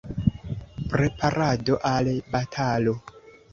[0.93, 2.99] Preparado al batalo.